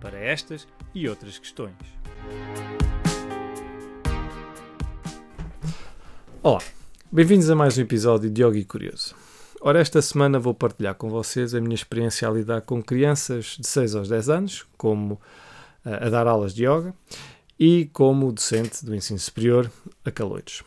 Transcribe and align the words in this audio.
para 0.00 0.18
estas 0.18 0.66
e 0.94 1.08
outras 1.08 1.38
questões. 1.38 1.74
Olá, 6.42 6.60
bem-vindos 7.10 7.50
a 7.50 7.54
mais 7.54 7.76
um 7.76 7.82
episódio 7.82 8.30
de 8.30 8.42
Yogi 8.42 8.64
Curioso. 8.64 9.14
Ora, 9.60 9.80
esta 9.80 10.00
semana 10.00 10.38
vou 10.38 10.54
partilhar 10.54 10.94
com 10.94 11.08
vocês 11.08 11.54
a 11.54 11.60
minha 11.60 11.74
experiência 11.74 12.28
a 12.28 12.30
lidar 12.30 12.60
com 12.60 12.82
crianças 12.82 13.56
de 13.58 13.66
6 13.66 13.96
aos 13.96 14.08
10 14.08 14.28
anos, 14.28 14.66
como 14.76 15.14
uh, 15.14 16.06
a 16.06 16.08
dar 16.08 16.26
aulas 16.26 16.54
de 16.54 16.64
yoga, 16.64 16.94
e 17.58 17.86
como 17.92 18.30
docente 18.30 18.84
do 18.84 18.94
ensino 18.94 19.18
superior 19.18 19.70
a 20.04 20.10
caloiros. 20.10 20.62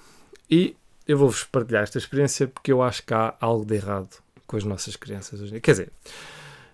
E 0.50 0.76
eu 1.08 1.18
vou-vos 1.18 1.44
partilhar 1.44 1.84
esta 1.84 1.98
experiência 1.98 2.48
porque 2.48 2.72
eu 2.72 2.82
acho 2.82 3.04
que 3.06 3.14
há 3.14 3.36
algo 3.40 3.64
de 3.64 3.76
errado 3.76 4.18
com 4.46 4.58
as 4.58 4.64
nossas 4.64 4.96
crianças 4.96 5.40
hoje. 5.40 5.62
Quer 5.62 5.72
dizer, 5.72 5.92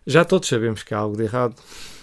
já 0.07 0.23
todos 0.23 0.47
sabemos 0.47 0.81
que 0.81 0.93
há 0.93 0.97
algo 0.97 1.17
de 1.17 1.23
errado 1.23 1.55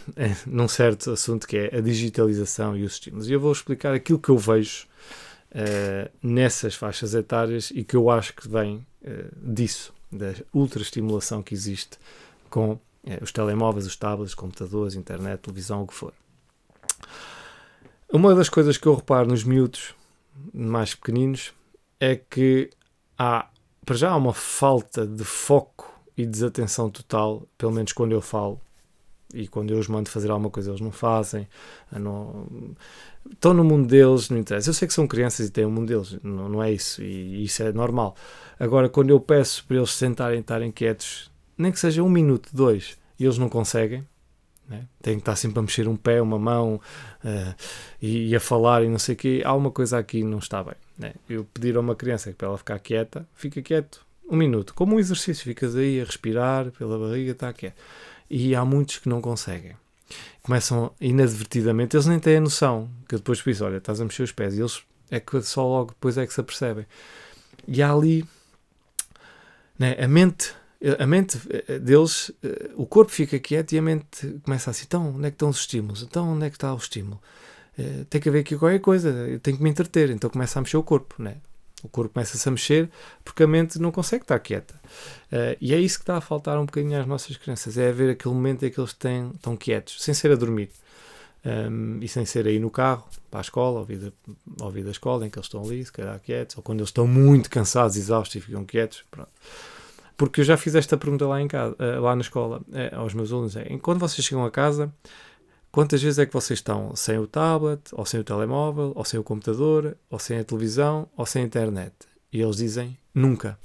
num 0.47 0.69
certo 0.69 1.11
assunto 1.11 1.47
que 1.47 1.57
é 1.57 1.77
a 1.77 1.81
digitalização 1.81 2.77
e 2.77 2.85
os 2.85 2.93
estímulos. 2.93 3.29
E 3.29 3.33
eu 3.33 3.41
vou 3.41 3.53
explicar 3.53 3.95
aquilo 3.95 4.19
que 4.19 4.29
eu 4.29 4.39
vejo 4.39 4.87
uh, 5.53 6.11
nessas 6.23 6.75
faixas 6.75 7.15
etárias 7.15 7.71
e 7.75 7.85
que 7.85 7.97
eu 7.97 8.11
acho 8.11 8.35
que 8.35 8.49
vem 8.49 8.87
uh, 9.03 9.53
disso, 9.53 9.93
da 10.11 10.35
ultraestimulação 10.53 11.43
que 11.43 11.55
existe 11.55 11.99
com 12.51 12.73
uh, 12.73 12.81
os 13.21 13.33
telemóveis, 13.33 13.87
os 13.87 13.97
tablets, 13.97 14.35
computadores, 14.35 14.95
internet, 14.95 15.41
televisão, 15.41 15.83
o 15.83 15.87
que 15.87 15.95
for. 15.95 16.13
Uma 18.13 18.35
das 18.35 18.49
coisas 18.49 18.77
que 18.77 18.87
eu 18.87 18.95
reparo 18.95 19.29
nos 19.29 19.43
miúdos 19.43 19.95
mais 20.53 20.95
pequeninos 20.95 21.53
é 21.99 22.17
que 22.17 22.69
há, 23.19 23.49
para 23.87 23.97
já, 23.97 24.11
há 24.11 24.17
uma 24.17 24.35
falta 24.35 25.07
de 25.07 25.25
foco 25.25 25.91
e 26.17 26.27
desatenção 26.27 26.91
total, 26.91 27.47
pelo 27.57 27.73
menos 27.73 27.93
quando 27.93 28.13
eu 28.13 28.21
falo. 28.21 28.61
E 29.35 29.47
quando 29.49 29.73
eu 29.73 29.79
os 29.79 29.89
mando 29.89 30.09
fazer 30.09 30.31
alguma 30.31 30.51
coisa, 30.51 30.71
eles 30.71 30.81
não 30.81 30.91
fazem. 30.91 31.49
Não... 31.91 32.47
Estão 33.31 33.55
no 33.55 33.65
mundo 33.65 33.87
deles, 33.87 34.29
não 34.31 34.39
interessa. 34.39 34.71
Eu 34.71 34.75
sei 34.75 34.89
que 34.89 34.95
são 34.95 35.07
crianças 35.07 35.49
e 35.49 35.51
têm 35.51 35.65
o 35.65 35.71
mundo 35.71 35.89
deles, 35.89 36.19
não, 36.23 36.49
não 36.49 36.63
é 36.63 36.73
isso. 36.73 37.03
E, 37.03 37.41
e 37.41 37.45
isso 37.45 37.63
é 37.63 37.73
normal. 37.73 38.17
Agora, 38.59 38.89
quando 38.89 39.11
eu 39.11 39.21
peço 39.21 39.65
para 39.67 39.77
eles 39.77 39.91
sentarem, 39.91 40.41
estarem 40.41 40.71
quietos, 40.71 41.31
nem 41.57 41.71
que 41.71 41.79
seja 41.79 42.03
um 42.03 42.09
minuto, 42.09 42.49
dois, 42.53 42.99
e 43.19 43.25
eles 43.25 43.39
não 43.39 43.49
conseguem, 43.49 44.05
né? 44.69 44.87
Tem 45.01 45.15
que 45.15 45.21
estar 45.21 45.37
sempre 45.37 45.59
a 45.59 45.63
mexer 45.63 45.89
um 45.89 45.97
pé, 45.97 46.21
uma 46.23 46.39
mão 46.39 46.81
uh, 47.25 47.55
e, 48.01 48.29
e, 48.29 48.37
a 48.37 48.41
falar 48.41 48.83
e 48.85 48.89
não 48.89 48.99
sei 48.99 49.15
o 49.15 49.19
quê. 49.19 49.43
Há 49.45 49.55
uma 49.55 49.71
coisa 49.71 49.99
aqui 49.99 50.19
que 50.19 50.25
não 50.25 50.39
está 50.39 50.63
bem. 50.63 50.75
Né? 50.99 51.15
Eu 51.29 51.45
pedir 51.45 51.77
a 51.77 51.81
uma 51.81 51.95
criança 51.95 52.33
para 52.33 52.49
ela 52.49 52.59
ficar 52.59 52.79
quieta, 52.79 53.27
fica 53.35 53.61
quieto 53.61 54.05
um 54.31 54.37
minuto, 54.37 54.73
como 54.73 54.97
um 54.97 54.99
exercício, 54.99 55.45
ficas 55.45 55.77
aí 55.77 56.01
a 56.01 56.05
respirar 56.05 56.71
pela 56.73 56.99
barriga, 56.99 57.33
está 57.33 57.53
quieto. 57.53 57.77
E 58.35 58.57
há 58.57 58.65
muitos 58.65 58.99
que 58.99 59.11
não 59.11 59.21
conseguem. 59.21 59.77
Começam 60.43 60.91
inadvertidamente, 60.99 61.95
eles 61.95 62.07
nem 62.07 62.19
têm 62.19 62.39
a 62.39 62.41
noção, 62.41 62.91
que 63.07 63.17
depois 63.17 63.43
por 63.43 63.53
olha, 63.63 63.77
estás 63.77 64.01
a 64.01 64.05
mexer 64.05 64.23
os 64.23 64.33
pés, 64.33 64.57
e 64.57 64.61
eles 64.61 64.83
é 65.11 65.21
que 65.21 65.43
só 65.43 65.67
logo 65.67 65.91
depois 65.91 66.17
é 66.17 66.27
que 66.27 66.33
se 66.33 66.41
apercebem. 66.41 66.87
E 67.69 67.83
há 67.83 67.93
ali 67.93 68.25
né, 69.79 69.97
a 70.03 70.09
mente 70.09 70.55
a 70.99 71.07
mente 71.07 71.39
eh, 71.49 71.79
deles, 71.79 72.33
eh, 72.43 72.71
o 72.75 72.85
corpo 72.87 73.13
fica 73.13 73.39
quieto 73.39 73.73
e 73.73 73.79
a 73.79 73.83
mente 73.83 74.41
começa 74.43 74.69
assim, 74.71 74.85
então 74.85 75.15
onde 75.15 75.27
é 75.27 75.31
que 75.31 75.37
estão 75.37 75.49
os 75.49 75.61
estímulos? 75.61 76.03
Então 76.03 76.29
onde 76.29 76.47
é 76.47 76.51
que 76.51 76.57
está 76.57 76.75
o 76.75 76.77
estímulo? 76.77 77.21
Uh, 77.79 78.05
tem 78.07 78.21
que 78.21 78.29
haver 78.29 78.41
aqui 78.41 78.57
qualquer 78.57 78.81
coisa, 78.81 79.09
eu 79.11 79.39
tenho 79.39 79.57
que 79.57 79.63
me 79.63 79.71
entreter, 79.71 80.11
então 80.11 80.29
começa 80.29 80.59
a 80.59 80.63
mexer 80.63 80.77
o 80.77 80.83
corpo, 80.83 81.23
né? 81.23 81.37
O 81.83 81.89
corpo 81.89 82.15
começa-se 82.15 82.49
a 82.49 82.53
mexer 82.53 82.91
porque 83.25 83.43
a 83.43 83.47
mente 83.47 83.79
não 83.79 83.91
consegue 83.91 84.25
estar 84.25 84.39
quieta. 84.39 84.75
Uh, 85.33 85.57
e 85.61 85.75
é 85.75 85.79
isso 85.79 85.99
que 85.99 86.03
está 86.03 86.17
a 86.17 86.21
faltar 86.21 86.59
um 86.59 86.67
bocadinho 86.67 87.01
às 87.01 87.07
nossas 87.07 87.37
crianças: 87.37 87.77
é 87.77 87.89
haver 87.89 88.11
aquele 88.11 88.35
momento 88.35 88.65
em 88.65 88.71
que 88.71 88.81
eles 88.81 88.93
têm, 88.93 89.31
estão 89.35 89.57
quietos, 89.57 90.03
sem 90.03 90.15
ser 90.15 90.31
a 90.31 90.37
dormir. 90.37 90.71
Um, 91.45 91.99
e 92.01 92.07
sem 92.07 92.25
ser 92.25 92.47
aí 92.47 92.61
no 92.61 92.71
carro, 92.71 93.05
para 93.29 93.41
a 93.41 93.43
escola, 93.43 93.81
ouvir 93.81 93.99
da, 93.99 94.13
ouvir 94.65 94.85
da 94.85 94.93
escola, 94.93 95.27
em 95.27 95.31
que 95.31 95.37
eles 95.37 95.47
estão 95.47 95.61
ali, 95.61 95.85
se 95.85 95.91
calhar 95.91 96.21
quietos, 96.21 96.57
ou 96.57 96.63
quando 96.63 96.79
eles 96.79 96.91
estão 96.91 97.05
muito 97.05 97.51
cansados, 97.51 97.97
exaustos 97.97 98.37
e 98.37 98.41
ficam 98.41 98.65
quietos. 98.65 99.05
Pronto. 99.11 99.31
Porque 100.17 100.41
eu 100.41 100.45
já 100.45 100.57
fiz 100.57 100.77
esta 100.77 100.97
pergunta 100.97 101.27
lá, 101.27 101.41
em 101.41 101.49
casa, 101.49 101.75
uh, 101.81 102.01
lá 102.01 102.15
na 102.15 102.23
escola, 102.23 102.61
uh, 102.69 102.97
aos 102.97 103.13
meus 103.13 103.33
alunos: 103.33 103.57
é, 103.57 103.65
quando 103.79 103.99
vocês 103.99 104.25
chegam 104.25 104.45
a 104.45 104.53
casa, 104.53 104.93
Quantas 105.73 106.03
vezes 106.03 106.19
é 106.19 106.27
que 106.27 106.35
vocês 106.35 106.59
estão 106.59 106.95
sem 106.95 107.19
o 107.19 107.27
tablet, 107.27 107.81
ou 107.93 108.05
sem 108.05 108.21
o 108.21 108.25
telemóvel, 108.25 108.93
ou 108.95 109.07
sem 109.07 109.19
o 109.19 109.25
computador, 109.25 109.97
ou 110.11 110.19
sem 110.19 110.39
a 110.39 110.45
televisão, 110.45 111.09
ou 111.17 111.25
sem 111.25 111.43
a 111.43 111.47
internet? 111.47 111.95
E 112.31 112.43
eles 112.43 112.57
dizem 112.57 112.99
nunca. 113.15 113.59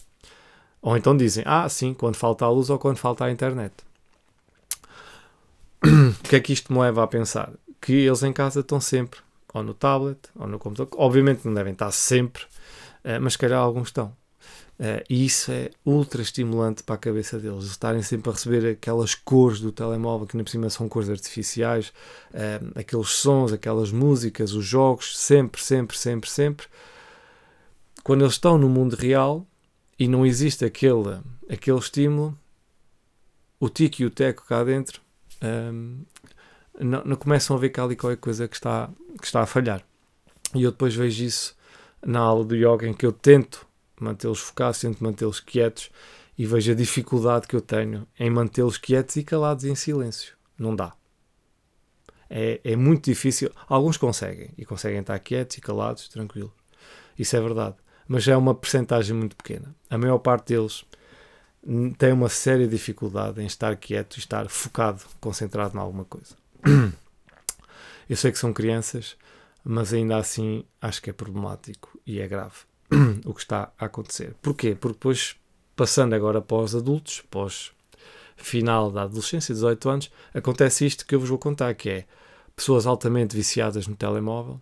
Ou 0.81 0.95
então 0.95 1.17
dizem, 1.17 1.43
ah, 1.45 1.67
sim, 1.67 1.93
quando 1.93 2.15
falta 2.15 2.45
a 2.45 2.49
luz 2.49 2.69
ou 2.69 2.79
quando 2.79 2.95
falta 2.95 3.25
a 3.25 3.31
internet. 3.31 3.73
o 5.83 6.23
que 6.23 6.37
é 6.37 6.39
que 6.39 6.53
isto 6.53 6.71
me 6.71 6.79
leva 6.79 7.03
a 7.03 7.07
pensar? 7.07 7.51
Que 7.81 7.91
eles 7.91 8.23
em 8.23 8.31
casa 8.31 8.61
estão 8.61 8.79
sempre, 8.79 9.19
ou 9.53 9.61
no 9.61 9.73
tablet, 9.73 10.17
ou 10.33 10.47
no 10.47 10.57
computador. 10.57 10.97
Obviamente 10.97 11.45
não 11.45 11.53
devem 11.53 11.73
estar 11.73 11.91
sempre, 11.91 12.43
eh, 13.03 13.19
mas 13.19 13.33
se 13.33 13.39
calhar 13.39 13.59
alguns 13.59 13.89
estão. 13.89 14.15
Uh, 14.79 15.01
e 15.09 15.25
isso 15.25 15.51
é 15.51 15.71
ultra 15.83 16.21
estimulante 16.21 16.83
para 16.83 16.93
a 16.93 16.99
cabeça 16.99 17.39
deles, 17.39 17.65
estarem 17.65 18.03
sempre 18.03 18.29
a 18.29 18.33
receber 18.33 18.73
aquelas 18.73 19.15
cores 19.15 19.59
do 19.59 19.71
telemóvel, 19.71 20.27
que 20.27 20.37
na 20.37 20.43
por 20.43 20.51
cima 20.51 20.69
são 20.69 20.87
cores 20.87 21.09
artificiais, 21.09 21.91
uh, 22.31 22.79
aqueles 22.79 23.09
sons, 23.09 23.51
aquelas 23.51 23.91
músicas, 23.91 24.53
os 24.53 24.63
jogos, 24.63 25.17
sempre, 25.17 25.63
sempre, 25.63 25.97
sempre, 25.97 26.29
sempre. 26.29 26.67
Quando 28.03 28.21
eles 28.21 28.33
estão 28.33 28.57
no 28.57 28.69
mundo 28.69 28.95
real 28.95 29.47
e 29.97 30.07
não 30.07 30.23
existe 30.23 30.63
aquele, 30.63 31.19
aquele 31.49 31.79
estímulo, 31.79 32.37
o 33.59 33.69
tico 33.69 34.03
e 34.03 34.05
o 34.05 34.11
teco 34.11 34.45
cá 34.45 34.63
dentro 34.63 35.01
um, 35.41 36.05
eh, 36.79 36.83
não, 36.83 37.03
não, 37.03 37.15
começam 37.15 37.55
a 37.55 37.59
ver 37.59 37.69
que 37.69 37.79
ali 37.79 37.95
qualquer 37.95 38.17
coisa 38.17 38.47
que 38.47 38.55
está, 38.55 38.89
que 39.19 39.25
está 39.25 39.41
a 39.41 39.45
falhar. 39.47 39.83
E 40.53 40.61
eu 40.61 40.71
depois 40.71 40.95
vejo 40.95 41.23
isso 41.23 41.55
na 42.05 42.19
aula 42.19 42.45
do 42.45 42.55
yoga 42.55 42.87
em 42.87 42.93
que 42.93 43.05
eu 43.05 43.11
tento 43.11 43.65
mantê-los 44.03 44.39
focados, 44.39 44.79
tento 44.79 45.03
mantê-los 45.03 45.39
quietos 45.39 45.89
e 46.37 46.45
vejo 46.45 46.71
a 46.71 46.75
dificuldade 46.75 47.47
que 47.47 47.55
eu 47.55 47.61
tenho 47.61 48.07
em 48.19 48.29
mantê-los 48.29 48.77
quietos 48.77 49.15
e 49.15 49.23
calados 49.23 49.63
em 49.65 49.75
silêncio. 49.75 50.35
Não 50.57 50.75
dá. 50.75 50.93
É, 52.29 52.59
é 52.63 52.75
muito 52.75 53.05
difícil. 53.05 53.51
Alguns 53.67 53.97
conseguem 53.97 54.51
e 54.57 54.65
conseguem 54.65 54.99
estar 54.99 55.17
quietos 55.19 55.57
e 55.57 55.61
calados, 55.61 56.07
tranquilos. 56.09 56.51
Isso 57.17 57.35
é 57.35 57.41
verdade. 57.41 57.75
Mas 58.07 58.27
é 58.27 58.37
uma 58.37 58.53
percentagem 58.53 59.15
muito 59.15 59.35
pequena. 59.35 59.75
A 59.89 59.97
maior 59.97 60.19
parte 60.19 60.49
deles 60.49 60.85
tem 61.97 62.13
uma 62.13 62.29
séria 62.29 62.67
dificuldade 62.67 63.41
em 63.41 63.45
estar 63.45 63.75
quieto 63.75 64.15
e 64.15 64.19
estar 64.19 64.47
focado, 64.49 65.03
concentrado 65.19 65.75
em 65.75 65.79
alguma 65.79 66.05
coisa. 66.05 66.35
Eu 68.09 68.15
sei 68.15 68.31
que 68.31 68.39
são 68.39 68.53
crianças, 68.53 69.17
mas 69.63 69.91
ainda 69.91 70.17
assim 70.17 70.63
acho 70.81 71.01
que 71.01 71.09
é 71.09 71.13
problemático 71.13 71.99
e 72.05 72.21
é 72.21 72.27
grave. 72.27 72.55
o 73.25 73.33
que 73.33 73.41
está 73.41 73.71
a 73.77 73.85
acontecer. 73.85 74.35
Porquê? 74.41 74.75
Porque 74.75 74.93
depois, 74.93 75.35
passando 75.75 76.13
agora 76.13 76.41
para 76.41 76.57
os 76.57 76.75
adultos, 76.75 77.23
pós 77.29 77.71
final 78.37 78.91
da 78.91 79.03
adolescência, 79.03 79.53
18 79.53 79.89
anos, 79.89 80.11
acontece 80.33 80.85
isto 80.85 81.05
que 81.05 81.15
eu 81.15 81.19
vos 81.19 81.29
vou 81.29 81.39
contar, 81.39 81.73
que 81.73 81.89
é 81.89 82.05
pessoas 82.55 82.85
altamente 82.85 83.35
viciadas 83.35 83.87
no 83.87 83.95
telemóvel, 83.95 84.61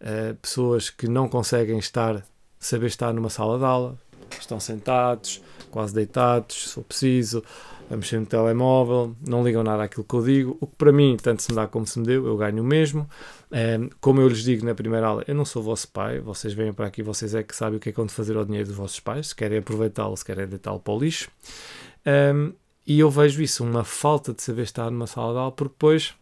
uh, 0.00 0.34
pessoas 0.36 0.90
que 0.90 1.08
não 1.08 1.28
conseguem 1.28 1.78
estar, 1.78 2.26
saber 2.58 2.86
estar 2.86 3.12
numa 3.12 3.30
sala 3.30 3.58
de 3.58 3.64
aula, 3.64 3.98
estão 4.38 4.58
sentados, 4.58 5.40
quase 5.70 5.94
deitados, 5.94 6.68
se 6.68 6.74
for 6.74 6.84
preciso, 6.84 7.44
a 7.92 7.96
mexer 7.96 8.18
no 8.18 8.24
telemóvel, 8.24 9.14
não 9.28 9.44
ligam 9.44 9.62
nada 9.62 9.82
àquilo 9.82 10.02
que 10.02 10.14
eu 10.14 10.24
digo, 10.24 10.56
o 10.60 10.66
que 10.66 10.76
para 10.76 10.90
mim, 10.90 11.14
tanto 11.20 11.42
se 11.42 11.50
me 11.50 11.56
dá 11.56 11.66
como 11.66 11.86
se 11.86 11.98
me 12.00 12.06
deu, 12.06 12.26
eu 12.26 12.38
ganho 12.38 12.62
o 12.62 12.66
mesmo. 12.66 13.06
Como 14.00 14.18
eu 14.18 14.28
lhes 14.28 14.42
digo 14.42 14.64
na 14.64 14.74
primeira 14.74 15.06
aula, 15.06 15.22
eu 15.28 15.34
não 15.34 15.44
sou 15.44 15.62
vosso 15.62 15.86
pai, 15.88 16.18
vocês 16.18 16.54
vêm 16.54 16.72
para 16.72 16.86
aqui, 16.86 17.02
vocês 17.02 17.34
é 17.34 17.42
que 17.42 17.54
sabem 17.54 17.76
o 17.76 17.80
que 17.80 17.90
é 17.90 17.92
que 17.92 17.98
vão 17.98 18.08
fazer 18.08 18.34
ao 18.34 18.46
dinheiro 18.46 18.66
dos 18.68 18.76
vossos 18.76 18.98
pais, 18.98 19.28
se 19.28 19.36
querem 19.36 19.58
aproveitá-lo, 19.58 20.16
se 20.16 20.24
querem 20.24 20.46
deitá-lo 20.46 20.80
para 20.80 20.94
o 20.94 20.98
lixo. 20.98 21.30
E 22.86 22.98
eu 22.98 23.10
vejo 23.10 23.42
isso, 23.42 23.62
uma 23.62 23.84
falta 23.84 24.32
de 24.32 24.42
saber 24.42 24.62
estar 24.62 24.90
numa 24.90 25.06
sala 25.06 25.34
de 25.34 25.38
aula, 25.38 25.52
porque 25.52 25.74
depois 25.74 26.14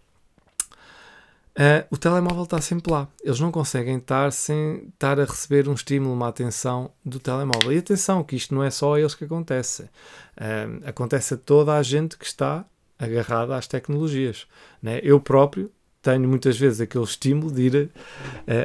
Uh, 1.50 1.85
o 1.91 1.97
telemóvel 1.97 2.44
está 2.44 2.61
sempre 2.61 2.93
lá. 2.93 3.08
Eles 3.23 3.41
não 3.41 3.50
conseguem 3.50 3.97
estar 3.97 4.32
sem 4.32 4.88
estar 4.88 5.19
a 5.19 5.25
receber 5.25 5.69
um 5.69 5.75
estímulo, 5.75 6.14
uma 6.14 6.29
atenção 6.29 6.93
do 7.05 7.19
telemóvel. 7.19 7.73
E 7.73 7.79
atenção, 7.79 8.23
que 8.23 8.37
isto 8.37 8.55
não 8.55 8.62
é 8.62 8.70
só 8.70 8.94
a 8.94 9.00
eles 9.00 9.14
que 9.14 9.25
acontece. 9.25 9.82
Uh, 9.82 10.87
acontece 10.87 11.35
a 11.35 11.37
toda 11.37 11.76
a 11.76 11.82
gente 11.82 12.17
que 12.17 12.25
está 12.25 12.64
agarrada 12.99 13.56
às 13.56 13.67
tecnologias. 13.67 14.47
Né? 14.81 15.00
Eu 15.02 15.20
próprio 15.20 15.70
tenho 16.02 16.29
muitas 16.29 16.58
vezes 16.58 16.81
aquele 16.81 17.05
estímulo 17.05 17.52
de 17.52 17.62
ir 17.62 17.75
uh, 17.85 17.91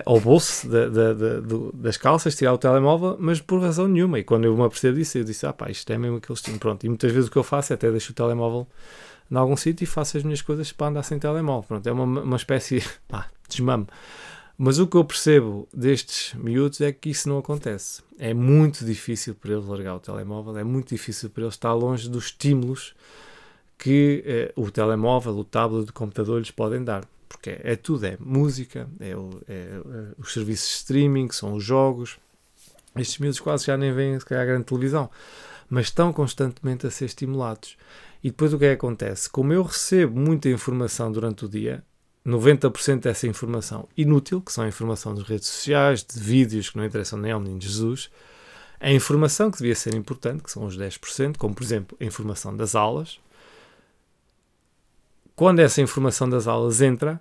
ao 0.06 0.20
bolso 0.20 0.68
da, 0.70 0.88
da, 0.88 1.14
da, 1.14 1.42
das 1.74 1.98
calças, 1.98 2.36
tirar 2.36 2.54
o 2.54 2.58
telemóvel, 2.58 3.18
mas 3.20 3.42
por 3.42 3.62
razão 3.62 3.88
nenhuma. 3.88 4.20
E 4.20 4.24
quando 4.24 4.46
eu 4.46 4.56
me 4.56 4.64
apercebo 4.64 4.98
disso, 4.98 5.18
eu 5.18 5.24
disse: 5.24 5.46
ah 5.46 5.54
pá, 5.54 5.70
isto 5.70 5.92
é 5.92 5.98
mesmo 5.98 6.18
aquele 6.18 6.34
estímulo. 6.34 6.60
Pronto. 6.60 6.86
E 6.86 6.90
muitas 6.90 7.12
vezes 7.12 7.28
o 7.28 7.32
que 7.32 7.38
eu 7.38 7.44
faço 7.44 7.74
é 7.74 7.76
até 7.76 7.92
deixo 7.92 8.12
o 8.12 8.16
telemóvel 8.16 8.68
em 9.30 9.36
algum 9.36 9.58
sítio 9.58 9.84
e 9.84 9.88
faço 9.88 10.18
as 10.18 10.24
minhas 10.24 10.42
coisas 10.42 10.72
para 10.72 10.88
andar 10.88 11.04
sem 11.04 11.20
telemóvel. 11.20 11.64
Pronto, 11.64 11.88
é 11.88 11.92
uma, 11.92 12.22
uma 12.22 12.38
espécie 12.38 12.84
pá, 13.08 13.30
desmame. 13.50 13.88
Mas 14.58 14.80
o 14.80 14.88
que 14.88 14.96
eu 14.96 15.04
percebo 15.04 15.68
destes 15.74 16.34
miúdos 16.36 16.80
é 16.80 16.94
que 16.94 17.10
isso 17.10 17.28
não 17.28 17.40
acontece. 17.40 18.02
É 18.18 18.34
muito 18.34 18.86
difícil 18.86 19.36
para 19.36 19.52
eles 19.52 19.66
largar 19.66 19.96
o 19.96 20.00
telemóvel, 20.00 20.58
é 20.58 20.64
muito 20.64 20.90
difícil 20.90 21.30
para 21.30 21.44
eles 21.44 21.56
estar 21.56 21.74
longe 21.74 22.08
dos 22.08 22.28
estímulos 22.28 22.96
que 23.78 24.24
eh, 24.26 24.54
o 24.56 24.72
telemóvel, 24.72 25.38
o 25.38 25.44
tablet, 25.44 25.90
o 25.90 25.94
computador 25.94 26.40
lhes 26.40 26.52
podem 26.52 26.82
dar. 26.82 27.06
Porque 27.36 27.50
é, 27.50 27.74
é 27.74 27.76
tudo, 27.76 28.06
é 28.06 28.18
música, 28.20 28.88
é, 29.00 29.10
é, 29.10 29.14
é, 29.14 29.82
os 30.18 30.34
serviços 30.34 30.68
de 30.70 30.76
streaming, 30.76 31.30
são 31.32 31.54
os 31.54 31.64
jogos. 31.64 32.18
Estes 32.96 33.20
miúdos 33.20 33.40
quase 33.40 33.66
já 33.66 33.78
nem 33.78 33.94
veem 33.94 34.20
se 34.20 34.26
calhar 34.26 34.44
a 34.44 34.48
grande 34.48 34.66
televisão, 34.66 35.10
mas 35.70 35.88
estão 35.88 36.14
constantemente 36.14 36.88
a 36.88 36.92
ser 36.92 37.06
estimulados. 37.06 37.78
E 38.24 38.30
depois 38.30 38.54
o 38.54 38.58
que 38.58 38.66
é 38.66 38.70
que 38.70 38.76
acontece? 38.76 39.30
Como 39.30 39.54
eu 39.54 39.62
recebo 39.62 40.20
muita 40.20 40.50
informação 40.50 41.12
durante 41.12 41.46
o 41.46 41.50
dia, 41.50 41.84
90% 42.26 43.02
dessa 43.02 43.28
informação 43.28 43.88
inútil, 43.96 44.42
que 44.42 44.52
são 44.52 44.64
a 44.64 44.68
informação 44.68 45.14
das 45.14 45.28
redes 45.28 45.48
sociais, 45.48 46.04
de 46.04 46.20
vídeos 46.20 46.70
que 46.70 46.78
não 46.78 46.86
interessam 46.86 47.20
nem 47.20 47.32
ao 47.32 47.40
menino 47.40 47.62
Jesus, 47.62 48.10
a 48.80 48.92
informação 48.92 49.52
que 49.52 49.58
devia 49.58 49.76
ser 49.76 49.94
importante, 49.94 50.44
que 50.44 50.52
são 50.52 50.66
os 50.66 50.78
10%, 50.78 51.38
como 51.38 51.54
por 51.54 51.64
exemplo 51.64 51.98
a 52.00 52.04
informação 52.04 52.56
das 52.56 52.74
aulas. 52.76 53.20
Quando 55.36 55.60
essa 55.60 55.82
informação 55.82 56.30
das 56.30 56.48
aulas 56.48 56.82
entra, 56.82 57.20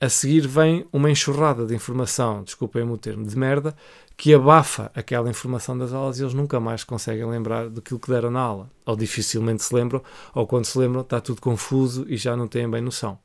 a 0.00 0.08
seguir 0.08 0.46
vem 0.46 0.86
uma 0.92 1.10
enxurrada 1.10 1.66
de 1.66 1.74
informação, 1.74 2.44
desculpem-me 2.44 2.92
o 2.92 2.96
termo, 2.96 3.26
de 3.26 3.36
merda, 3.36 3.74
que 4.16 4.32
abafa 4.32 4.92
aquela 4.94 5.28
informação 5.28 5.76
das 5.76 5.92
aulas 5.92 6.20
e 6.20 6.22
eles 6.22 6.34
nunca 6.34 6.60
mais 6.60 6.84
conseguem 6.84 7.28
lembrar 7.28 7.68
daquilo 7.68 7.98
que 7.98 8.08
deram 8.08 8.30
na 8.30 8.38
aula. 8.38 8.70
Ou 8.86 8.94
dificilmente 8.94 9.64
se 9.64 9.74
lembram, 9.74 10.00
ou 10.32 10.46
quando 10.46 10.66
se 10.66 10.78
lembram 10.78 11.00
está 11.00 11.20
tudo 11.20 11.40
confuso 11.40 12.06
e 12.08 12.16
já 12.16 12.36
não 12.36 12.46
têm 12.46 12.70
bem 12.70 12.80
noção. 12.80 13.18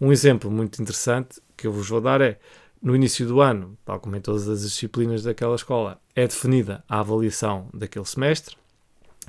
Um 0.00 0.10
exemplo 0.10 0.50
muito 0.50 0.80
interessante 0.80 1.38
que 1.54 1.66
eu 1.66 1.72
vos 1.72 1.90
vou 1.90 2.00
dar 2.00 2.22
é, 2.22 2.38
no 2.80 2.96
início 2.96 3.26
do 3.26 3.42
ano, 3.42 3.76
tal 3.84 4.00
como 4.00 4.16
em 4.16 4.20
todas 4.22 4.48
as 4.48 4.62
disciplinas 4.62 5.24
daquela 5.24 5.56
escola, 5.56 6.00
é 6.16 6.26
definida 6.26 6.82
a 6.88 7.00
avaliação 7.00 7.68
daquele 7.74 8.06
semestre, 8.06 8.56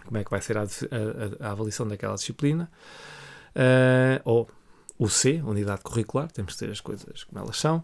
como 0.06 0.18
é 0.18 0.24
que 0.24 0.31
vai 0.31 0.39
ser 0.41 0.57
a, 0.57 0.62
a, 0.62 1.47
a 1.47 1.51
avaliação 1.51 1.86
daquela 1.86 2.15
disciplina, 2.15 2.71
uh, 3.56 4.22
ou 4.24 4.50
o 4.98 5.07
C, 5.07 5.42
unidade 5.46 5.81
curricular, 5.81 6.31
temos 6.31 6.54
que 6.54 6.60
ter 6.60 6.69
as 6.69 6.81
coisas 6.81 7.24
como 7.24 7.42
elas 7.42 7.57
são. 7.57 7.84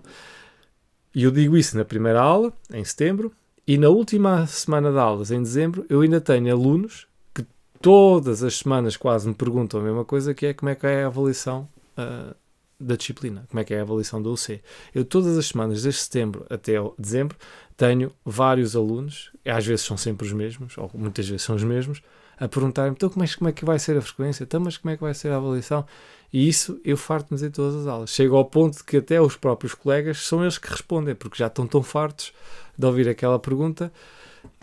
E 1.13 1.23
eu 1.23 1.31
digo 1.31 1.55
isso 1.55 1.77
na 1.77 1.85
primeira 1.85 2.21
aula, 2.21 2.51
em 2.73 2.83
setembro, 2.83 3.31
e 3.65 3.77
na 3.77 3.89
última 3.89 4.45
semana 4.45 4.91
de 4.91 4.99
aulas, 4.99 5.31
em 5.31 5.41
dezembro, 5.41 5.85
eu 5.89 6.01
ainda 6.01 6.19
tenho 6.21 6.51
alunos 6.51 7.07
que 7.33 7.45
todas 7.81 8.43
as 8.43 8.57
semanas 8.57 8.97
quase 8.97 9.27
me 9.27 9.33
perguntam 9.33 9.79
a 9.79 9.83
mesma 9.83 10.05
coisa, 10.05 10.33
que 10.33 10.47
é 10.47 10.53
como 10.53 10.69
é 10.69 10.75
que 10.75 10.85
é 10.85 11.03
a 11.03 11.07
avaliação 11.07 11.67
uh, 11.97 12.35
da 12.79 12.95
disciplina, 12.95 13.45
como 13.49 13.59
é 13.59 13.63
que 13.63 13.73
é 13.73 13.79
a 13.79 13.81
avaliação 13.81 14.21
do 14.21 14.31
UC. 14.33 14.61
Eu 14.93 15.05
todas 15.05 15.37
as 15.37 15.47
semanas, 15.47 15.81
desde 15.81 16.01
setembro 16.01 16.45
até 16.49 16.73
dezembro, 16.99 17.37
tenho 17.77 18.11
vários 18.23 18.75
alunos, 18.75 19.31
às 19.45 19.65
vezes 19.65 19.85
são 19.85 19.97
sempre 19.97 20.27
os 20.27 20.33
mesmos, 20.33 20.77
ou 20.77 20.91
muitas 20.93 21.27
vezes 21.27 21.43
são 21.43 21.55
os 21.55 21.63
mesmos, 21.63 22.01
a 22.37 22.47
perguntar-me, 22.47 22.91
então 22.91 23.09
como 23.09 23.23
é, 23.23 23.27
como 23.27 23.49
é 23.49 23.53
que 23.53 23.65
vai 23.65 23.79
ser 23.79 23.97
a 23.97 24.01
frequência? 24.01 24.43
Então, 24.43 24.59
mas 24.59 24.77
como 24.77 24.91
é 24.91 24.97
que 24.97 25.03
vai 25.03 25.13
ser 25.13 25.31
a 25.31 25.37
avaliação? 25.37 25.85
E 26.33 26.49
isso 26.49 26.79
eu 26.83 26.97
farto-me 26.97 27.37
dizer 27.37 27.51
todas 27.51 27.75
as 27.75 27.87
aulas. 27.87 28.09
Chego 28.09 28.35
ao 28.35 28.45
ponto 28.45 28.77
de 28.77 28.83
que 28.83 28.97
até 28.97 29.21
os 29.21 29.37
próprios 29.37 29.73
colegas 29.73 30.25
são 30.25 30.41
eles 30.41 30.57
que 30.57 30.69
respondem, 30.69 31.15
porque 31.15 31.37
já 31.37 31.47
estão 31.47 31.65
tão 31.65 31.81
fartos 31.81 32.33
de 32.77 32.85
ouvir 32.85 33.07
aquela 33.07 33.39
pergunta 33.39 33.91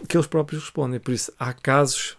que 0.09 0.17
eles 0.17 0.27
próprios 0.27 0.63
respondem. 0.63 1.01
Por 1.01 1.15
isso, 1.15 1.33
há 1.39 1.53
casos 1.53 2.17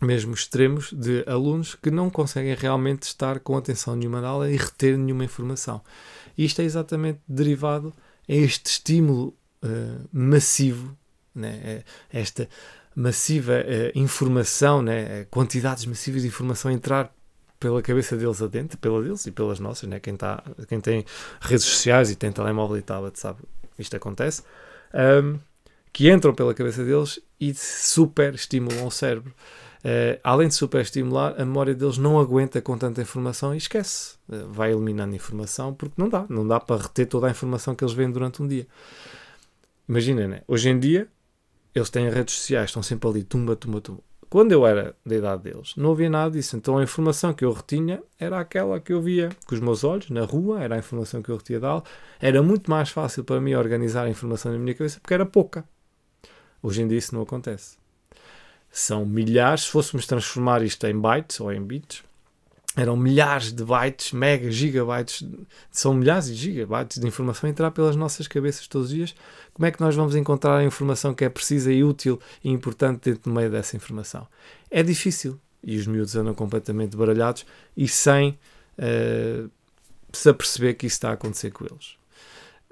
mesmo 0.00 0.34
extremos 0.34 0.92
de 0.92 1.24
alunos 1.26 1.74
que 1.74 1.90
não 1.90 2.10
conseguem 2.10 2.54
realmente 2.54 3.04
estar 3.04 3.40
com 3.40 3.56
atenção 3.56 3.96
nenhuma 3.96 4.20
na 4.20 4.28
aula 4.28 4.50
e 4.50 4.56
reter 4.56 4.96
nenhuma 4.98 5.24
informação. 5.24 5.80
E 6.36 6.44
isto 6.44 6.60
é 6.60 6.64
exatamente 6.64 7.20
derivado 7.26 7.94
a 8.28 8.32
este 8.32 8.66
estímulo 8.66 9.34
uh, 9.62 10.08
massivo, 10.12 10.96
né? 11.34 11.60
É 11.64 12.20
esta 12.20 12.48
massiva 12.96 13.52
uh, 13.52 13.98
informação, 13.98 14.80
né? 14.80 15.26
quantidades 15.30 15.84
massivas 15.84 16.22
de 16.22 16.28
informação 16.28 16.70
entrar 16.70 17.14
pela 17.60 17.82
cabeça 17.82 18.16
deles 18.16 18.40
adentro, 18.40 18.78
pela 18.78 19.02
deles 19.02 19.26
e 19.26 19.30
pelas 19.30 19.60
nossas, 19.60 19.88
né? 19.88 20.00
quem, 20.00 20.16
tá, 20.16 20.42
quem 20.66 20.80
tem 20.80 21.04
redes 21.40 21.64
sociais 21.66 22.10
e 22.10 22.16
tem 22.16 22.32
telemóvel 22.32 22.78
e 22.78 22.82
tablet 22.82 23.18
sabe 23.18 23.40
isto 23.78 23.94
acontece, 23.94 24.42
um, 25.22 25.38
que 25.92 26.10
entram 26.10 26.34
pela 26.34 26.54
cabeça 26.54 26.82
deles 26.82 27.20
e 27.38 27.52
super 27.54 28.34
estimulam 28.34 28.86
o 28.86 28.90
cérebro. 28.90 29.34
Uh, 29.84 30.18
além 30.24 30.48
de 30.48 30.54
superestimular, 30.54 31.34
a 31.40 31.44
memória 31.44 31.74
deles 31.74 31.98
não 31.98 32.18
aguenta 32.18 32.60
com 32.60 32.76
tanta 32.76 33.02
informação 33.02 33.54
e 33.54 33.58
esquece. 33.58 34.16
Uh, 34.28 34.48
vai 34.48 34.72
eliminando 34.72 35.14
informação 35.14 35.72
porque 35.72 35.94
não 35.96 36.08
dá. 36.08 36.24
Não 36.28 36.46
dá 36.46 36.58
para 36.58 36.82
reter 36.82 37.06
toda 37.06 37.28
a 37.28 37.30
informação 37.30 37.74
que 37.74 37.84
eles 37.84 37.94
veem 37.94 38.10
durante 38.10 38.42
um 38.42 38.48
dia. 38.48 38.66
Imaginem, 39.88 40.26
né? 40.26 40.42
hoje 40.48 40.70
em 40.70 40.80
dia 40.80 41.08
eles 41.78 41.90
têm 41.90 42.08
redes 42.08 42.34
sociais, 42.34 42.70
estão 42.70 42.82
sempre 42.82 43.08
ali, 43.08 43.24
tumba, 43.24 43.56
tumba, 43.56 43.80
tumba. 43.80 44.00
Quando 44.28 44.50
eu 44.52 44.66
era 44.66 44.94
da 45.04 45.14
idade 45.14 45.44
deles, 45.44 45.74
não 45.76 45.92
havia 45.92 46.10
nada 46.10 46.32
disso. 46.32 46.56
Então 46.56 46.78
a 46.78 46.82
informação 46.82 47.32
que 47.32 47.44
eu 47.44 47.52
retinha 47.52 48.02
era 48.18 48.40
aquela 48.40 48.80
que 48.80 48.92
eu 48.92 49.00
via 49.00 49.28
com 49.46 49.54
os 49.54 49.60
meus 49.60 49.84
olhos, 49.84 50.10
na 50.10 50.24
rua, 50.24 50.62
era 50.62 50.74
a 50.74 50.78
informação 50.78 51.22
que 51.22 51.30
eu 51.30 51.36
retinha 51.36 51.60
da 51.60 51.68
aula. 51.68 51.84
Era 52.20 52.42
muito 52.42 52.70
mais 52.70 52.90
fácil 52.90 53.22
para 53.22 53.40
mim 53.40 53.54
organizar 53.54 54.04
a 54.04 54.10
informação 54.10 54.52
na 54.52 54.58
minha 54.58 54.74
cabeça 54.74 54.98
porque 55.00 55.14
era 55.14 55.24
pouca. 55.24 55.64
Hoje 56.62 56.82
em 56.82 56.88
dia 56.88 56.98
isso 56.98 57.14
não 57.14 57.22
acontece 57.22 57.76
são 58.76 59.06
milhares, 59.06 59.62
se 59.62 59.70
fôssemos 59.70 60.06
transformar 60.06 60.62
isto 60.62 60.86
em 60.86 60.98
bytes 60.98 61.40
ou 61.40 61.50
em 61.50 61.62
bits, 61.62 62.04
eram 62.76 62.94
milhares 62.94 63.52
de 63.52 63.64
bytes, 63.64 64.12
mega, 64.12 64.50
gigabytes, 64.50 65.26
são 65.72 65.94
milhares 65.94 66.26
de 66.26 66.34
gigabytes 66.34 67.00
de 67.00 67.06
informação 67.06 67.48
a 67.48 67.50
entrar 67.50 67.70
pelas 67.70 67.96
nossas 67.96 68.28
cabeças 68.28 68.68
todos 68.68 68.88
os 68.88 68.94
dias. 68.94 69.14
Como 69.54 69.64
é 69.64 69.70
que 69.70 69.80
nós 69.80 69.96
vamos 69.96 70.14
encontrar 70.14 70.58
a 70.58 70.64
informação 70.64 71.14
que 71.14 71.24
é 71.24 71.28
precisa 71.30 71.72
e 71.72 71.82
útil 71.82 72.20
e 72.44 72.50
importante 72.50 73.10
dentro 73.10 73.30
do 73.30 73.34
meio 73.34 73.50
dessa 73.50 73.76
informação? 73.76 74.28
É 74.70 74.82
difícil 74.82 75.40
e 75.64 75.78
os 75.78 75.86
miúdos 75.86 76.14
andam 76.14 76.34
completamente 76.34 76.96
baralhados 76.96 77.46
e 77.74 77.88
sem 77.88 78.38
uh, 78.78 79.50
se 80.12 80.28
aperceber 80.28 80.76
que 80.76 80.86
isso 80.86 80.96
está 80.96 81.10
a 81.10 81.14
acontecer 81.14 81.50
com 81.50 81.64
eles. 81.64 81.96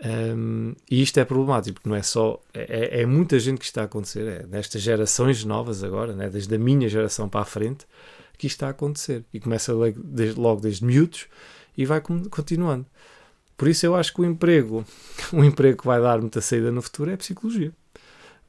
Um, 0.04 0.74
e 0.90 1.02
isto 1.02 1.18
é 1.18 1.24
problemático, 1.24 1.74
porque 1.74 1.88
não 1.88 1.96
é 1.96 2.02
só. 2.02 2.40
É, 2.52 3.00
é, 3.00 3.06
muita 3.06 3.38
gente 3.38 3.58
que 3.58 3.64
está 3.64 3.82
a 3.82 3.84
acontecer, 3.84 4.42
é 4.42 4.46
nestas 4.46 4.82
gerações 4.82 5.44
novas 5.44 5.82
agora, 5.82 6.12
né, 6.12 6.28
desde 6.28 6.54
a 6.54 6.58
minha 6.58 6.88
geração 6.88 7.28
para 7.28 7.40
a 7.40 7.44
frente, 7.44 7.86
que 8.36 8.46
isto 8.46 8.56
está 8.56 8.68
a 8.68 8.70
acontecer. 8.70 9.24
E 9.32 9.40
começa 9.40 9.72
logo 9.72 10.60
desde, 10.60 10.84
miúdos 10.84 11.26
e 11.76 11.84
vai 11.84 12.00
continuando. 12.00 12.86
Por 13.56 13.68
isso 13.68 13.86
eu 13.86 13.94
acho 13.94 14.12
que 14.12 14.20
o 14.20 14.24
emprego, 14.24 14.84
o 15.32 15.44
emprego 15.44 15.78
que 15.78 15.86
vai 15.86 16.00
dar 16.00 16.20
muita 16.20 16.40
saída 16.40 16.70
no 16.70 16.82
futuro 16.82 17.10
é 17.10 17.14
a 17.14 17.18
psicologia. 17.18 17.72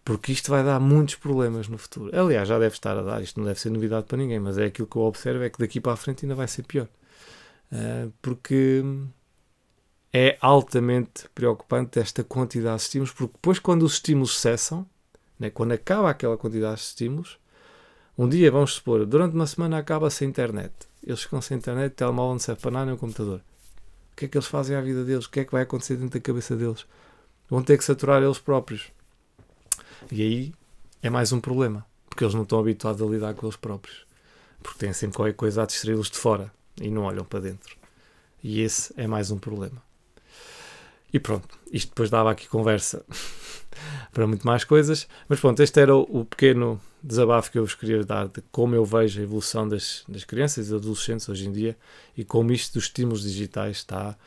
Porque 0.03 0.31
isto 0.31 0.51
vai 0.51 0.63
dar 0.63 0.79
muitos 0.79 1.15
problemas 1.15 1.67
no 1.67 1.77
futuro. 1.77 2.15
Aliás, 2.17 2.47
já 2.47 2.59
deve 2.59 2.75
estar 2.75 2.95
a 2.97 3.01
dar, 3.01 3.23
isto 3.23 3.39
não 3.39 3.47
deve 3.47 3.59
ser 3.59 3.71
novidade 3.71 4.05
para 4.05 4.17
ninguém, 4.17 4.39
mas 4.39 4.57
é 4.57 4.65
aquilo 4.65 4.87
que 4.87 4.95
eu 4.95 5.01
observo 5.01 5.43
é 5.43 5.49
que 5.49 5.57
daqui 5.57 5.81
para 5.81 5.93
a 5.93 5.95
frente 5.95 6.25
ainda 6.25 6.35
vai 6.35 6.47
ser 6.47 6.63
pior. 6.63 6.87
Uh, 7.71 8.13
porque 8.21 8.83
é 10.13 10.37
altamente 10.39 11.27
preocupante 11.33 11.99
esta 11.99 12.23
quantidade 12.23 12.77
de 12.77 12.83
estímulos, 12.83 13.11
porque 13.11 13.33
depois, 13.33 13.57
quando 13.57 13.83
os 13.83 13.93
estímulos 13.93 14.39
cessam, 14.39 14.87
né, 15.39 15.49
quando 15.49 15.71
acaba 15.71 16.09
aquela 16.09 16.37
quantidade 16.37 16.75
de 16.75 16.81
estímulos, 16.81 17.39
um 18.17 18.29
dia, 18.29 18.49
vamos 18.49 18.73
supor, 18.73 19.05
durante 19.05 19.33
uma 19.35 19.45
semana 19.45 19.77
acaba-se 19.77 20.23
a 20.23 20.27
internet. 20.27 20.73
Eles 21.05 21.23
ficam 21.23 21.41
sem 21.41 21.57
internet, 21.57 21.91
o 21.91 21.95
telemóvel 21.95 22.33
não 22.33 22.39
serve 22.39 22.61
para 22.61 22.71
nada, 22.71 22.85
nem 22.87 22.97
computador. 22.97 23.41
O 24.13 24.15
que 24.15 24.25
é 24.25 24.27
que 24.27 24.37
eles 24.37 24.47
fazem 24.47 24.75
à 24.75 24.81
vida 24.81 25.03
deles? 25.03 25.25
O 25.25 25.29
que 25.29 25.41
é 25.41 25.45
que 25.45 25.51
vai 25.51 25.63
acontecer 25.63 25.97
dentro 25.97 26.17
da 26.17 26.23
cabeça 26.23 26.55
deles? 26.55 26.85
Vão 27.49 27.61
ter 27.61 27.77
que 27.77 27.83
saturar 27.83 28.23
eles 28.23 28.39
próprios. 28.39 28.89
E 30.11 30.21
aí 30.21 30.53
é 31.03 31.09
mais 31.09 31.33
um 31.33 31.41
problema, 31.41 31.85
porque 32.09 32.23
eles 32.23 32.33
não 32.33 32.43
estão 32.43 32.59
habituados 32.59 33.01
a 33.01 33.05
lidar 33.05 33.33
com 33.33 33.45
eles 33.45 33.57
próprios. 33.57 34.05
Porque 34.63 34.79
têm 34.79 34.93
sempre 34.93 35.17
qualquer 35.17 35.33
coisa 35.33 35.63
a 35.63 35.65
distraí-los 35.65 36.09
de 36.09 36.17
fora 36.17 36.51
e 36.81 36.89
não 36.89 37.03
olham 37.03 37.25
para 37.25 37.41
dentro. 37.41 37.75
E 38.41 38.61
esse 38.61 38.93
é 38.95 39.05
mais 39.05 39.29
um 39.29 39.37
problema. 39.37 39.84
E 41.15 41.19
pronto, 41.19 41.57
isto 41.71 41.87
depois 41.91 42.09
dava 42.09 42.29
aqui 42.29 42.45
conversa 42.45 43.05
para 44.11 44.27
muito 44.27 44.45
mais 44.45 44.65
coisas. 44.65 45.07
Mas 45.29 45.39
pronto, 45.39 45.63
este 45.63 45.79
era 45.79 45.95
o, 45.95 46.25
pequeno 46.25 46.77
desabafo 47.01 47.49
que 47.49 47.57
eu 47.57 47.63
vos 47.63 47.73
queria 47.73 48.03
dar 48.03 48.27
de 48.27 48.41
como 48.51 48.75
eu 48.75 48.83
vejo 48.83 49.21
a 49.21 49.23
evolução 49.23 49.65
das, 49.65 50.03
das 50.09 50.25
crianças 50.25 50.69
e 50.69 50.75
adolescentes 50.75 51.29
hoje 51.29 51.47
em 51.47 51.53
dia 51.53 51.77
e 52.17 52.25
como 52.25 52.51
isto 52.51 52.73
dos 52.73 52.83
estímulos 52.87 53.23
digitais 53.23 53.77
está 53.77 54.17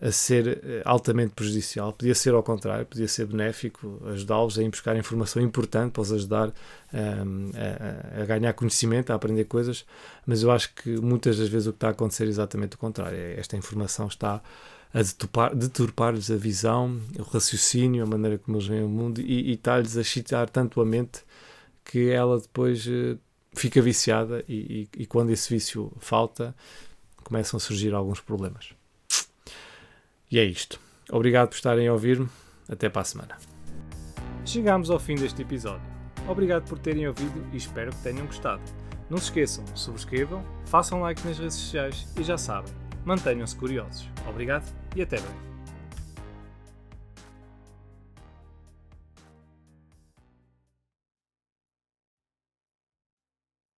a 0.00 0.10
ser 0.10 0.82
altamente 0.84 1.34
prejudicial. 1.34 1.92
Podia 1.92 2.14
ser 2.14 2.32
ao 2.32 2.42
contrário, 2.42 2.86
podia 2.86 3.06
ser 3.06 3.26
benéfico, 3.26 4.00
ajudá-los 4.06 4.58
a 4.58 4.62
ir 4.62 4.70
buscar 4.70 4.96
informação 4.96 5.42
importante 5.42 5.92
para 5.92 6.00
os 6.00 6.12
ajudar 6.12 6.48
um, 6.92 7.50
a, 7.54 8.22
a, 8.22 8.24
ganhar 8.24 8.54
conhecimento, 8.54 9.10
a 9.10 9.14
aprender 9.14 9.44
coisas, 9.44 9.84
mas 10.26 10.42
eu 10.42 10.50
acho 10.50 10.74
que 10.74 10.98
muitas 11.00 11.38
das 11.38 11.48
vezes 11.48 11.66
o 11.68 11.72
que 11.72 11.76
está 11.76 11.88
a 11.88 11.90
acontecer 11.90 12.24
é 12.24 12.28
exatamente 12.28 12.76
o 12.76 12.78
contrário. 12.78 13.18
É, 13.18 13.38
esta 13.38 13.56
informação 13.56 14.06
está 14.06 14.42
a 14.94 15.54
deturpar-lhes 15.54 16.30
a 16.30 16.36
visão, 16.36 16.98
o 17.18 17.22
raciocínio, 17.22 18.02
a 18.02 18.06
maneira 18.06 18.38
como 18.38 18.56
eles 18.56 18.66
veem 18.66 18.82
o 18.82 18.88
mundo 18.88 19.20
e, 19.20 19.50
e 19.50 19.52
está-lhes 19.52 19.98
a 19.98 20.00
excitar 20.00 20.48
tanto 20.48 20.80
a 20.80 20.84
mente 20.84 21.20
que 21.84 22.08
ela 22.10 22.40
depois 22.40 22.86
uh, 22.86 23.18
fica 23.54 23.82
viciada 23.82 24.42
e, 24.48 24.88
e, 24.96 25.02
e 25.02 25.06
quando 25.06 25.30
esse 25.30 25.52
vício 25.52 25.92
falta 25.98 26.54
começam 27.22 27.58
a 27.58 27.60
surgir 27.60 27.92
alguns 27.92 28.20
problemas. 28.20 28.77
E 30.30 30.38
é 30.38 30.44
isto. 30.44 30.80
Obrigado 31.10 31.48
por 31.48 31.54
estarem 31.54 31.88
a 31.88 31.92
ouvir-me. 31.92 32.28
Até 32.68 32.88
para 32.88 33.00
a 33.00 33.04
semana. 33.04 33.36
Chegamos 34.44 34.90
ao 34.90 34.98
fim 34.98 35.14
deste 35.14 35.42
episódio. 35.42 35.86
Obrigado 36.28 36.68
por 36.68 36.78
terem 36.78 37.08
ouvido 37.08 37.46
e 37.52 37.56
espero 37.56 37.90
que 37.90 38.02
tenham 38.02 38.26
gostado. 38.26 38.62
Não 39.08 39.16
se 39.16 39.24
esqueçam, 39.24 39.64
subscrevam, 39.74 40.44
façam 40.66 41.00
like 41.00 41.26
nas 41.26 41.38
redes 41.38 41.56
sociais 41.56 42.06
e 42.18 42.22
já 42.22 42.36
sabem, 42.36 42.72
mantenham-se 43.06 43.56
curiosos. 43.56 44.06
Obrigado 44.28 44.70
e 44.94 45.00
até 45.00 45.18
breve. 45.18 45.47